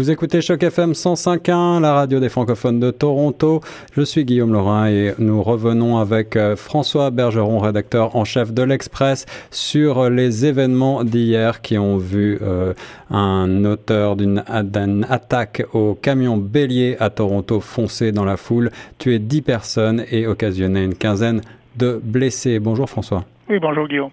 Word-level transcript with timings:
Vous 0.00 0.10
écoutez 0.10 0.40
Choc 0.40 0.62
FM 0.62 0.92
105.1, 0.92 1.82
la 1.82 1.92
radio 1.92 2.20
des 2.20 2.30
francophones 2.30 2.80
de 2.80 2.90
Toronto. 2.90 3.60
Je 3.92 4.00
suis 4.00 4.24
Guillaume 4.24 4.50
Laurin 4.50 4.88
et 4.88 5.12
nous 5.18 5.42
revenons 5.42 5.98
avec 5.98 6.36
euh, 6.36 6.56
François 6.56 7.10
Bergeron, 7.10 7.58
rédacteur 7.58 8.16
en 8.16 8.24
chef 8.24 8.54
de 8.54 8.62
l'Express, 8.62 9.26
sur 9.50 10.08
les 10.08 10.46
événements 10.46 11.04
d'hier 11.04 11.60
qui 11.60 11.76
ont 11.76 11.98
vu 11.98 12.38
euh, 12.40 12.72
un 13.10 13.66
auteur 13.66 14.16
d'une 14.16 14.42
attaque 14.48 15.66
au 15.74 15.94
camion 15.94 16.38
bélier 16.38 16.96
à 16.98 17.10
Toronto 17.10 17.60
foncer 17.60 18.10
dans 18.10 18.24
la 18.24 18.38
foule, 18.38 18.70
tuer 18.96 19.18
10 19.18 19.42
personnes 19.42 20.04
et 20.10 20.26
occasionner 20.26 20.82
une 20.82 20.94
quinzaine 20.94 21.42
de 21.76 22.00
blessés. 22.02 22.58
Bonjour 22.58 22.88
François. 22.88 23.26
Oui, 23.50 23.58
bonjour 23.60 23.86
Guillaume. 23.86 24.08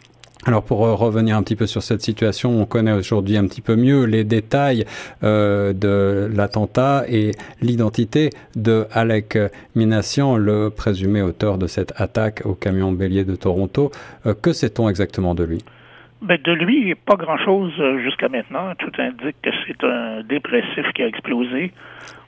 Alors 0.48 0.64
pour 0.64 0.86
euh, 0.86 0.94
revenir 0.94 1.36
un 1.36 1.44
petit 1.44 1.58
peu 1.58 1.68
sur 1.68 1.84
cette 1.84 2.00
situation, 2.00 2.62
on 2.62 2.66
connaît 2.66 2.94
aujourd'hui 2.94 3.36
un 3.36 3.46
petit 3.48 3.62
peu 3.62 3.76
mieux 3.76 4.06
les 4.06 4.24
détails 4.24 4.86
euh, 5.22 5.74
de 5.74 6.34
l'attentat 6.34 7.04
et 7.10 7.32
l'identité 7.62 8.30
de 8.56 8.86
Alec 8.94 9.38
Minassian, 9.76 10.38
le 10.38 10.70
présumé 10.70 11.22
auteur 11.22 11.58
de 11.58 11.68
cette 11.68 12.00
attaque 12.00 12.44
au 12.46 12.54
camion 12.54 12.94
bélier 12.94 13.26
de 13.26 13.36
Toronto. 13.36 13.92
Euh, 14.26 14.34
que 14.42 14.54
sait-on 14.54 14.88
exactement 14.88 15.36
de 15.36 15.44
lui? 15.44 15.66
Ben, 16.22 16.40
de 16.42 16.54
lui, 16.54 16.96
pas 16.96 17.18
grand-chose 17.18 17.74
jusqu'à 18.02 18.30
maintenant. 18.30 18.74
Tout 18.80 18.94
indique 19.00 19.36
que 19.44 19.50
c'est 19.68 19.84
un 19.84 20.24
dépressif 20.24 20.86
qui 20.96 21.04
a 21.04 21.08
explosé. 21.08 21.74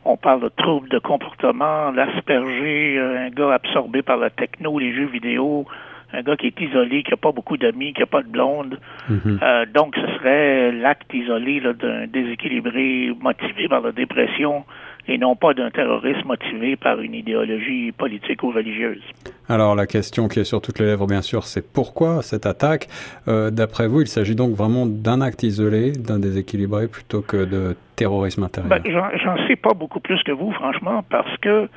On 0.03 0.17
parle 0.17 0.41
de 0.41 0.49
troubles 0.49 0.89
de 0.89 0.99
comportement, 0.99 1.91
l'asperger, 1.91 2.99
un 2.99 3.29
gars 3.29 3.53
absorbé 3.53 4.01
par 4.01 4.17
la 4.17 4.29
techno, 4.29 4.77
les 4.77 4.93
jeux 4.93 5.07
vidéo, 5.07 5.65
un 6.13 6.21
gars 6.21 6.35
qui 6.35 6.47
est 6.47 6.61
isolé, 6.61 7.03
qui 7.03 7.11
n'a 7.11 7.17
pas 7.17 7.31
beaucoup 7.31 7.57
d'amis, 7.57 7.93
qui 7.93 8.01
n'a 8.01 8.05
pas 8.05 8.21
de 8.21 8.27
blonde. 8.27 8.79
Mhm. 9.09 9.39
euh, 9.41 9.65
donc, 9.73 9.95
ce 9.95 10.17
serait 10.17 10.71
l'acte 10.71 11.13
isolé 11.13 11.61
d'un 11.61 12.07
déséquilibré 12.07 13.11
motivé 13.21 13.67
par 13.67 13.81
la 13.81 13.91
dépression 13.91 14.63
et 15.07 15.17
non 15.17 15.35
pas 15.35 15.53
d'un 15.53 15.71
terroriste 15.71 16.23
motivé 16.25 16.75
par 16.75 16.99
une 17.01 17.15
idéologie 17.15 17.91
politique 17.91 18.43
ou 18.43 18.51
religieuse. 18.51 19.01
Alors 19.47 19.75
la 19.75 19.87
question 19.87 20.27
qui 20.27 20.39
est 20.39 20.43
sur 20.43 20.61
toutes 20.61 20.79
les 20.79 20.85
lèvres, 20.85 21.07
bien 21.07 21.23
sûr, 21.23 21.45
c'est 21.45 21.73
pourquoi 21.73 22.21
cette 22.21 22.45
attaque? 22.45 22.87
Euh, 23.27 23.49
D'après 23.49 23.87
vous, 23.87 24.01
il 24.01 24.07
s'agit 24.07 24.35
donc 24.35 24.51
vraiment 24.51 24.85
d'un 24.85 25.21
acte 25.21 25.41
isolé, 25.41 25.91
d'un 25.91 26.19
déséquilibré, 26.19 26.87
plutôt 26.87 27.21
que 27.21 27.37
de 27.37 27.75
terrorisme 27.95 28.43
intérieur? 28.43 28.69
Ben, 28.69 29.09
J'en 29.23 29.47
sais 29.47 29.55
pas 29.55 29.73
beaucoup 29.73 29.99
plus 29.99 30.21
que 30.23 30.31
vous, 30.31 30.51
franchement, 30.51 31.03
parce 31.09 31.35
que 31.37 31.67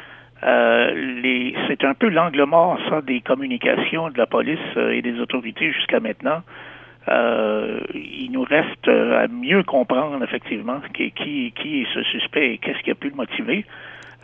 euh, 0.44 1.50
c'est 1.68 1.84
un 1.84 1.94
peu 1.94 2.08
l'angle 2.08 2.44
mort, 2.44 2.78
ça, 2.88 3.00
des 3.00 3.20
communications 3.20 4.10
de 4.10 4.18
la 4.18 4.26
police 4.26 4.58
euh, 4.76 4.90
et 4.90 5.02
des 5.02 5.20
autorités 5.20 5.72
jusqu'à 5.72 6.00
maintenant. 6.00 6.42
Euh, 7.08 7.80
il 7.94 8.30
nous 8.32 8.42
reste 8.42 8.88
à 8.88 9.26
mieux 9.28 9.62
comprendre 9.64 10.22
effectivement 10.22 10.80
qui, 10.94 11.10
qui, 11.12 11.52
qui 11.52 11.82
est 11.82 11.86
ce 11.94 12.02
suspect 12.04 12.54
et 12.54 12.58
qu'est-ce 12.58 12.80
qui 12.82 12.90
a 12.90 12.94
pu 12.94 13.08
le 13.08 13.16
motiver. 13.16 13.64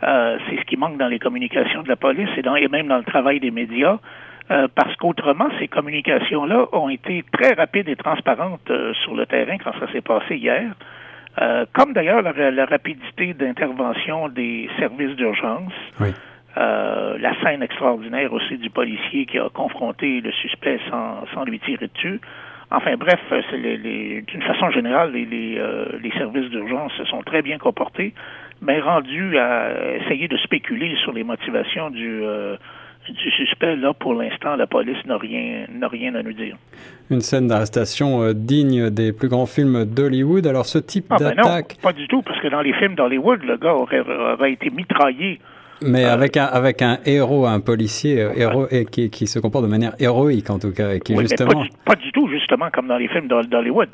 c'est 0.01 0.57
ce 0.57 0.65
qui 0.65 0.77
manque 0.77 0.97
dans 0.97 1.09
les 1.09 1.19
communications 1.19 1.83
de 1.83 1.89
la 1.89 1.97
police 1.97 2.29
et, 2.37 2.41
dans, 2.41 2.55
et 2.55 2.69
même 2.69 2.87
dans 2.87 2.97
le 2.97 3.03
travail 3.03 3.41
des 3.41 3.51
médias. 3.51 3.97
parce 4.47 4.95
qu'autrement, 4.95 5.49
ces 5.59 5.67
communications-là 5.67 6.67
ont 6.71 6.87
été 6.87 7.25
très 7.33 7.53
rapides 7.53 7.89
et 7.89 7.97
transparentes 7.97 8.71
sur 9.03 9.13
le 9.13 9.25
terrain 9.25 9.57
quand 9.57 9.73
ça 9.77 9.91
s'est 9.91 10.01
passé 10.01 10.37
hier. 10.37 10.73
Euh, 11.41 11.65
comme 11.73 11.93
d'ailleurs 11.93 12.21
la, 12.21 12.65
rapidité 12.65 13.33
d'intervention 13.33 14.27
des 14.27 14.69
services 14.77 15.15
d'urgence. 15.15 15.71
Euh, 16.57 17.17
la 17.19 17.39
scène 17.41 17.61
extraordinaire 17.61 18.33
aussi 18.33 18.57
du 18.57 18.69
policier 18.69 19.25
qui 19.25 19.37
a 19.37 19.47
confronté 19.49 20.19
le 20.19 20.31
suspect 20.31 20.79
sans, 20.89 21.23
sans 21.33 21.45
lui 21.45 21.59
tirer 21.59 21.87
dessus. 21.93 22.19
Enfin 22.71 22.97
bref, 22.97 23.19
d'une 23.53 24.41
façon 24.41 24.69
générale, 24.71 25.11
les, 25.13 25.57
euh, 25.57 25.85
les 26.03 26.11
services 26.11 26.49
d'urgence 26.49 26.91
se 26.93 27.05
sont 27.05 27.21
très 27.23 27.41
bien 27.41 27.57
comportés, 27.57 28.13
mais 28.61 28.79
rendus 28.79 29.37
à 29.37 29.95
essayer 29.95 30.27
de 30.27 30.37
spéculer 30.37 30.95
sur 30.97 31.13
les 31.13 31.23
motivations 31.23 31.89
du, 31.89 32.21
du 33.13 33.31
suspect, 33.31 33.75
là, 33.75 33.93
pour 33.93 34.13
l'instant, 34.13 34.55
la 34.55 34.67
police 34.67 34.97
n'a 35.05 35.17
rien, 35.17 35.65
n'a 35.71 35.87
rien 35.87 36.15
à 36.15 36.23
nous 36.23 36.33
dire. 36.33 36.55
Une 37.09 37.21
scène 37.21 37.47
d'arrestation 37.47 38.21
euh, 38.23 38.33
digne 38.33 38.89
des 38.89 39.13
plus 39.13 39.29
grands 39.29 39.45
films 39.45 39.85
d'Hollywood. 39.85 40.45
Alors, 40.47 40.65
ce 40.65 40.77
type 40.77 41.05
ah, 41.09 41.17
ben 41.19 41.35
d'attaque... 41.35 41.77
pas 41.81 41.93
du 41.93 42.07
tout, 42.07 42.21
parce 42.21 42.39
que 42.41 42.47
dans 42.47 42.61
les 42.61 42.73
films 42.73 42.95
d'Hollywood, 42.95 43.43
le 43.43 43.57
gars 43.57 43.73
aurait, 43.73 44.01
aurait 44.01 44.53
été 44.53 44.69
mitraillé 44.69 45.39
mais 45.81 46.05
euh, 46.05 46.13
avec 46.13 46.37
un 46.37 46.45
avec 46.45 46.81
un 46.81 46.99
héros, 47.05 47.45
un 47.45 47.59
policier 47.59 48.21
euh, 48.21 48.33
héros 48.35 48.67
et 48.71 48.85
qui, 48.85 49.09
qui 49.09 49.27
se 49.27 49.39
comporte 49.39 49.65
de 49.65 49.69
manière 49.69 49.95
héroïque 49.99 50.49
en 50.49 50.59
tout 50.59 50.71
cas, 50.71 50.93
et 50.93 50.99
qui 50.99 51.15
justement 51.17 51.63
pas 51.85 51.95
du, 51.95 52.11
tout 52.11 52.27
justement 52.29 52.69
comme 52.71 52.87
dans 52.87 52.97
les 52.97 53.07
films 53.07 53.27
d'Hollywood. 53.27 53.89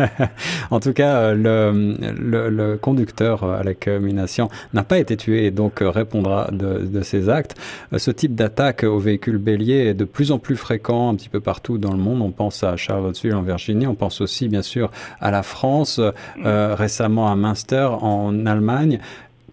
en 0.70 0.80
tout 0.80 0.92
cas, 0.92 1.16
euh, 1.16 1.34
le, 1.34 2.14
le, 2.18 2.50
le 2.50 2.76
conducteur 2.76 3.44
Alec 3.44 3.88
Minassian 3.88 4.48
n'a 4.72 4.82
pas 4.82 4.98
été 4.98 5.16
tué 5.16 5.46
et 5.46 5.50
donc 5.50 5.78
répondra 5.80 6.48
de, 6.52 6.84
de 6.86 7.00
ses 7.02 7.28
actes. 7.28 7.56
Ce 7.96 8.10
type 8.10 8.34
d'attaque 8.34 8.84
au 8.84 8.98
véhicule 8.98 9.38
bélier 9.38 9.86
est 9.88 9.94
de 9.94 10.04
plus 10.04 10.32
en 10.32 10.38
plus 10.38 10.56
fréquent 10.56 11.10
un 11.10 11.14
petit 11.14 11.28
peu 11.28 11.40
partout 11.40 11.78
dans 11.78 11.92
le 11.92 11.98
monde. 11.98 12.22
On 12.22 12.30
pense 12.30 12.62
à 12.64 12.76
Charlottesville 12.76 13.34
en 13.34 13.42
Virginie, 13.42 13.86
on 13.86 13.94
pense 13.94 14.20
aussi 14.20 14.48
bien 14.48 14.62
sûr 14.62 14.90
à 15.20 15.30
la 15.30 15.42
France, 15.42 16.00
euh, 16.44 16.74
récemment 16.74 17.30
à 17.30 17.36
Münster 17.36 17.88
en 18.00 18.46
Allemagne. 18.46 18.98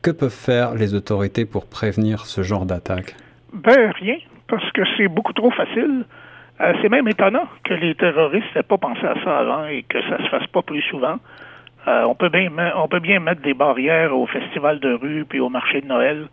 Que 0.01 0.09
peuvent 0.09 0.31
faire 0.31 0.73
les 0.73 0.95
autorités 0.95 1.45
pour 1.45 1.67
prévenir 1.69 2.25
ce 2.25 2.41
genre 2.41 2.65
d'attaque? 2.65 3.15
Ben, 3.53 3.91
rien, 3.91 4.17
parce 4.47 4.71
que 4.71 4.81
c'est 4.97 5.07
beaucoup 5.07 5.33
trop 5.33 5.51
facile. 5.51 6.05
Euh, 6.59 6.73
c'est 6.81 6.89
même 6.89 7.07
étonnant 7.07 7.47
que 7.63 7.75
les 7.75 7.93
terroristes 7.93 8.47
n'aient 8.55 8.63
pas 8.63 8.79
pensé 8.79 9.05
à 9.05 9.15
ça 9.23 9.39
avant 9.39 9.65
et 9.65 9.83
que 9.83 10.01
ça 10.09 10.17
se 10.17 10.29
fasse 10.29 10.47
pas 10.47 10.63
plus 10.63 10.81
souvent. 10.81 11.17
Euh, 11.87 12.03
on, 12.03 12.15
peut 12.15 12.29
bien, 12.29 12.49
on 12.75 12.87
peut 12.87 12.99
bien 12.99 13.19
mettre 13.19 13.41
des 13.41 13.53
barrières 13.53 14.17
au 14.17 14.25
festival 14.25 14.79
de 14.79 14.93
rue 14.93 15.25
puis 15.25 15.39
au 15.39 15.49
marché 15.49 15.81
de 15.81 15.87
Noël, 15.87 16.27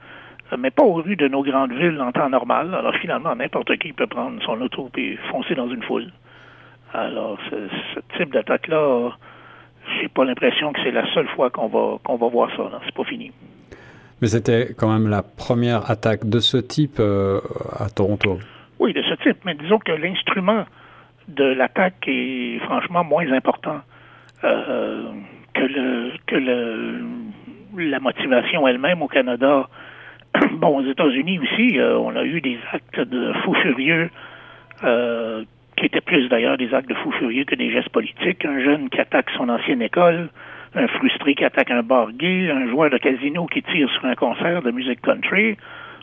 euh, 0.53 0.57
mais 0.59 0.71
pas 0.71 0.83
aux 0.83 0.95
rues 0.95 1.17
de 1.17 1.29
nos 1.29 1.43
grandes 1.43 1.73
villes 1.73 2.01
en 2.01 2.13
temps 2.13 2.31
normal. 2.31 2.75
Alors 2.75 2.95
finalement, 2.97 3.35
n'importe 3.35 3.77
qui 3.79 3.93
peut 3.93 4.07
prendre 4.07 4.43
son 4.45 4.61
auto 4.63 4.91
et 4.97 5.17
foncer 5.31 5.55
dans 5.55 5.69
une 5.69 5.83
foule. 5.83 6.11
Alors, 6.95 7.39
ce, 7.51 8.01
type 8.17 8.33
d'attaque-là, 8.33 9.11
j'ai 10.01 10.09
pas 10.09 10.25
l'impression 10.25 10.73
que 10.73 10.81
c'est 10.83 10.91
la 10.91 11.07
seule 11.13 11.29
fois 11.29 11.51
qu'on 11.51 11.69
va 11.69 11.99
qu'on 12.03 12.17
va 12.17 12.29
voir 12.29 12.51
ça. 12.57 12.71
C'est 12.87 12.95
pas 12.95 13.05
fini. 13.05 13.31
Mais 14.21 14.29
c'était 14.29 14.75
quand 14.77 14.93
même 14.93 15.09
la 15.09 15.23
première 15.23 15.91
attaque 15.91 16.29
de 16.29 16.41
ce 16.41 16.57
type 16.57 16.99
euh, 16.99 17.41
à 17.79 17.89
Toronto. 17.89 18.39
Oui, 18.81 18.93
de 18.93 19.03
ce 19.03 19.15
type, 19.23 19.39
mais 19.45 19.55
disons 19.55 19.79
que 19.79 19.93
l'instrument 19.93 20.65
de 21.29 21.45
l'attaque 21.45 22.05
est 22.07 22.59
franchement 22.61 23.05
moins 23.05 23.31
important 23.33 23.81
euh, 24.45 25.11
que, 25.55 25.63
le, 25.63 26.13
que 26.27 26.37
le, 26.37 27.01
la 27.77 28.01
motivation 28.01 28.67
elle-même 28.67 29.03
au 29.03 29.09
Canada. 29.09 29.69
bon, 30.53 30.79
aux 30.79 30.91
États-Unis 30.91 31.39
aussi, 31.39 31.79
euh, 31.79 31.99
on 31.99 32.17
a 32.17 32.25
eu 32.25 32.41
des 32.41 32.59
actes 32.73 33.01
de 33.01 33.33
fous 33.45 33.55
furieux 33.55 34.11
qui 35.77 35.87
étaient 35.87 36.01
plus 36.01 36.29
d'ailleurs 36.29 36.57
des 36.57 36.75
actes 36.75 36.89
de 36.89 36.95
fous 36.95 37.13
furieux 37.13 37.45
que 37.45 37.55
des 37.55 37.71
gestes 37.71 37.91
politiques. 37.91 38.45
Un 38.45 38.63
jeune 38.63 38.91
qui 38.91 39.01
attaque 39.01 39.31
son 39.37 39.49
ancienne 39.49 39.83
école, 39.83 40.29
un 40.75 40.87
frustré 40.89 41.35
qui 41.35 41.45
attaque 41.45 41.71
un 41.71 41.83
bar 41.83 42.13
gay, 42.13 42.51
un 42.51 42.69
joueur 42.69 42.91
de 42.91 42.99
casino 42.99 43.47
qui 43.47 43.63
tire 43.63 43.89
sur 43.91 44.05
un 44.05 44.15
concert 44.15 44.63
de 44.63 44.71
musique 44.71 45.01
country. 45.01 45.57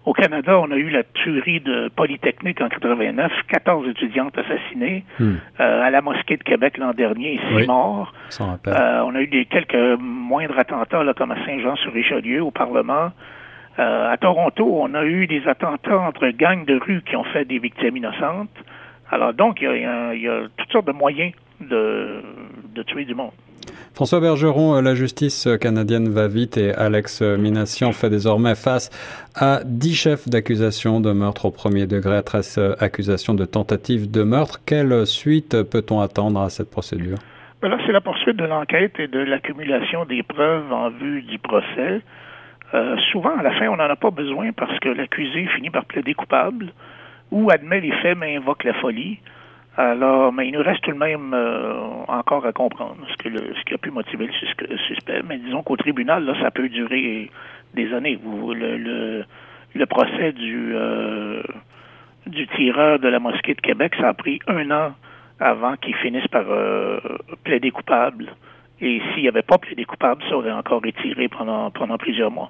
Au 0.05 0.13
Canada, 0.13 0.59
on 0.59 0.69
a 0.69 0.75
eu 0.75 0.89
la 0.89 1.03
tuerie 1.03 1.61
de 1.61 1.89
Polytechnique 1.95 2.61
en 2.61 2.69
89, 2.69 3.31
14 3.47 3.89
étudiantes 3.89 4.37
assassinées. 4.37 5.03
Hmm. 5.19 5.35
Euh, 5.59 5.81
à 5.81 5.89
la 5.89 6.01
mosquée 6.01 6.37
de 6.37 6.43
Québec 6.43 6.77
l'an 6.77 6.91
dernier, 6.91 7.39
six 7.49 7.65
morts. 7.65 8.13
Euh, 8.39 9.01
on 9.03 9.15
a 9.15 9.21
eu 9.21 9.27
des 9.27 9.45
quelques 9.45 9.99
moindres 9.99 10.59
attentats, 10.59 11.03
là, 11.03 11.15
comme 11.15 11.31
à 11.31 11.43
Saint-Jean-sur-Richelieu, 11.45 12.43
au 12.43 12.51
Parlement. 12.51 13.11
Euh, 13.79 14.11
à 14.11 14.17
Toronto, 14.17 14.77
on 14.79 14.93
a 14.93 15.03
eu 15.03 15.25
des 15.25 15.47
attentats 15.47 15.99
entre 15.99 16.27
gangs 16.29 16.65
de 16.65 16.79
rue 16.79 17.01
qui 17.01 17.15
ont 17.15 17.23
fait 17.25 17.45
des 17.45 17.57
victimes 17.57 17.97
innocentes. 17.97 18.55
Alors 19.09 19.33
donc, 19.33 19.59
il 19.61 19.67
y, 19.67 20.21
y 20.21 20.27
a, 20.27 20.41
toutes 20.55 20.71
sortes 20.71 20.87
de 20.87 20.91
moyens 20.91 21.33
de, 21.61 22.21
de 22.75 22.83
tuer 22.83 23.05
du 23.05 23.15
monde. 23.15 23.31
François 23.93 24.19
Bergeron, 24.19 24.75
euh, 24.75 24.81
la 24.81 24.95
justice 24.95 25.47
canadienne 25.59 26.09
va 26.09 26.27
vite 26.27 26.57
et 26.57 26.73
Alex 26.73 27.21
Minassian 27.21 27.91
fait 27.91 28.09
désormais 28.09 28.55
face 28.55 28.89
à 29.35 29.61
10 29.65 29.95
chefs 29.95 30.29
d'accusation 30.29 31.01
de 31.01 31.11
meurtre 31.11 31.45
au 31.45 31.51
premier 31.51 31.87
degré 31.87 32.15
à 32.17 32.21
13 32.21 32.55
euh, 32.57 32.75
accusations 32.79 33.33
de 33.33 33.45
tentative 33.45 34.11
de 34.11 34.23
meurtre. 34.23 34.59
Quelle 34.65 35.05
suite 35.05 35.63
peut-on 35.63 35.99
attendre 36.01 36.41
à 36.41 36.49
cette 36.49 36.69
procédure? 36.69 37.17
Ben 37.61 37.69
là, 37.69 37.77
c'est 37.85 37.91
la 37.91 38.01
poursuite 38.01 38.37
de 38.37 38.45
l'enquête 38.45 38.99
et 38.99 39.07
de 39.07 39.19
l'accumulation 39.19 40.05
des 40.05 40.23
preuves 40.23 40.71
en 40.71 40.89
vue 40.89 41.21
du 41.21 41.39
procès. 41.39 42.01
Euh, 42.73 42.97
souvent, 43.11 43.37
à 43.37 43.43
la 43.43 43.51
fin, 43.51 43.67
on 43.69 43.77
n'en 43.77 43.89
a 43.89 43.95
pas 43.95 44.11
besoin 44.11 44.51
parce 44.51 44.77
que 44.79 44.89
l'accusé 44.89 45.47
finit 45.55 45.69
par 45.69 45.85
plaider 45.85 46.13
coupable 46.13 46.73
ou 47.31 47.49
admet 47.49 47.81
les 47.81 47.91
faits 48.01 48.17
mais 48.17 48.35
invoque 48.35 48.63
la 48.63 48.73
folie. 48.73 49.19
Alors, 49.77 50.31
mais 50.31 50.47
il 50.47 50.53
nous 50.53 50.63
reste 50.63 50.81
tout 50.83 50.93
de 50.93 50.97
même 50.97 51.33
euh, 51.33 51.73
encore 52.07 52.45
à 52.45 52.53
comprendre 52.53 52.95
ce, 53.09 53.17
que 53.17 53.27
le, 53.27 53.53
ce 53.55 53.63
qui 53.65 53.73
a 53.73 53.77
pu 53.77 53.91
motiver 53.91 54.27
le 54.27 54.77
suspect. 54.77 55.21
Mais 55.27 55.37
disons 55.37 55.63
qu'au 55.63 55.75
tribunal, 55.75 56.23
là, 56.23 56.33
ça 56.41 56.49
peut 56.49 56.69
durer 56.69 57.29
des 57.73 57.93
années. 57.93 58.17
Vous, 58.23 58.53
le, 58.53 58.77
le, 58.77 59.25
le 59.73 59.85
procès 59.85 60.31
du, 60.31 60.71
euh, 60.73 61.43
du 62.25 62.47
tireur 62.47 62.99
de 62.99 63.09
la 63.09 63.19
mosquée 63.19 63.53
de 63.53 63.61
Québec, 63.61 63.95
ça 63.99 64.09
a 64.09 64.13
pris 64.13 64.39
un 64.47 64.71
an 64.71 64.93
avant 65.39 65.75
qu'il 65.75 65.95
finisse 65.95 66.27
par 66.27 66.45
euh, 66.47 66.99
plaider 67.43 67.71
coupable 67.71 68.33
Et 68.79 69.01
s'il 69.13 69.23
n'y 69.23 69.27
avait 69.27 69.41
pas 69.41 69.57
plaidé 69.57 69.83
coupable, 69.83 70.23
ça 70.29 70.37
aurait 70.37 70.51
encore 70.51 70.85
étiré 70.85 71.27
pendant, 71.27 71.69
pendant 71.71 71.97
plusieurs 71.97 72.31
mois. 72.31 72.49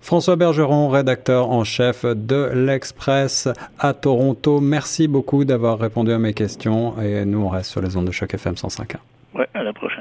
François 0.00 0.36
Bergeron, 0.36 0.88
rédacteur 0.88 1.50
en 1.50 1.62
chef 1.64 2.04
de 2.04 2.50
l'Express 2.54 3.48
à 3.78 3.92
Toronto. 3.92 4.60
Merci 4.60 5.08
beaucoup 5.08 5.44
d'avoir 5.44 5.78
répondu 5.78 6.12
à 6.12 6.18
mes 6.18 6.32
questions 6.32 7.00
et 7.00 7.24
nous 7.24 7.42
on 7.42 7.48
reste 7.48 7.70
sur 7.70 7.82
les 7.82 7.96
ondes 7.96 8.06
de 8.06 8.10
choc 8.10 8.32
FM 8.32 8.54
105.1. 8.54 8.96
Ouais, 9.34 9.48
à 9.54 9.62
la 9.62 9.72
prochaine. 9.72 9.99